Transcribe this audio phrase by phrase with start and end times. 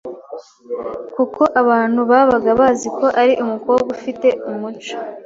[1.15, 4.95] kuko abantu babaga bazi ko ari umukobwa ufite umuco